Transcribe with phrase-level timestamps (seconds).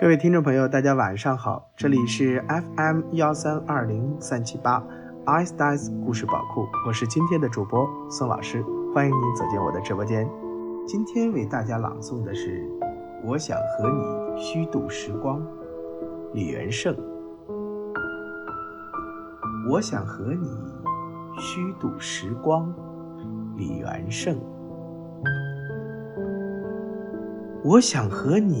[0.00, 4.82] 各位听众朋友，大家晚上好，这里是 FM 幺三二零三七八
[5.26, 10.28] i s t y s 故事宝库，我是今天的主播宋老师，欢迎您走进我的直播间。
[10.86, 12.60] 今天为大家朗诵的是
[13.24, 15.40] 《我想和你虚度时光》，
[16.32, 16.96] 李元胜。
[19.70, 20.48] 我想和你
[21.38, 22.74] 虚度时光，
[23.56, 24.36] 李元胜。
[27.64, 28.60] 我想和你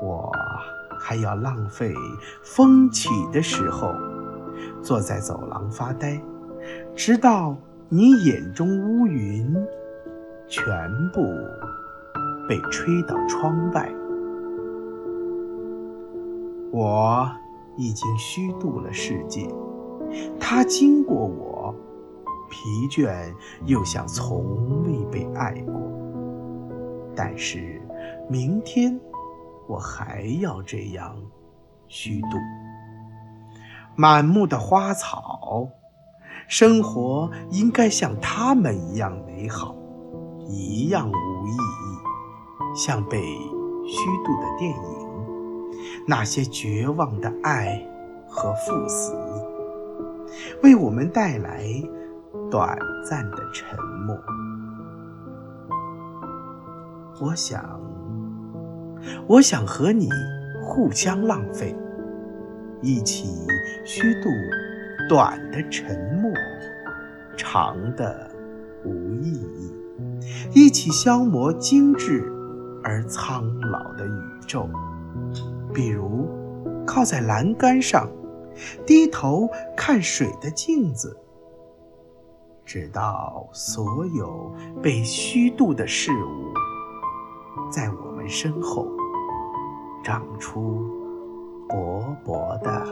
[0.00, 0.32] 我
[1.00, 1.92] 还要浪费
[2.42, 3.92] 风起的时候，
[4.82, 6.20] 坐在走廊发呆，
[6.94, 7.56] 直到
[7.88, 9.54] 你眼中乌云
[10.46, 10.64] 全
[11.12, 11.22] 部
[12.48, 13.90] 被吹到窗外。
[16.70, 17.28] 我
[17.76, 19.48] 已经虚度了世界，
[20.38, 21.74] 它经过我，
[22.50, 23.32] 疲倦
[23.66, 25.74] 又像从未被爱过。
[27.16, 27.80] 但是
[28.28, 29.00] 明天。
[29.68, 31.14] 我还要这样
[31.88, 32.28] 虚度
[33.94, 35.68] 满目的花草，
[36.48, 39.74] 生活应该像他们一样美好，
[40.46, 45.08] 一样无意义，像被虚度的电影，
[46.06, 47.78] 那些绝望的爱
[48.26, 49.14] 和赴死，
[50.62, 51.62] 为我们带来
[52.50, 54.16] 短暂的沉默。
[57.20, 57.87] 我想。
[59.26, 60.08] 我想和你
[60.62, 61.74] 互相浪费，
[62.82, 63.28] 一起
[63.84, 64.28] 虚度
[65.08, 66.30] 短的沉默，
[67.36, 68.30] 长的
[68.84, 69.72] 无意义；
[70.54, 72.24] 一起消磨精致
[72.84, 74.68] 而苍老的宇宙。
[75.72, 76.28] 比如，
[76.86, 78.08] 靠在栏杆上，
[78.86, 81.16] 低头看水的镜子，
[82.64, 86.52] 直到所有被虚度的事物，
[87.70, 88.98] 在我们身后。
[90.08, 90.86] 长出
[91.68, 92.86] 薄薄的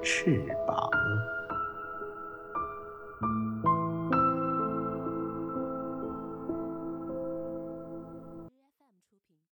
[0.00, 0.88] 翅膀。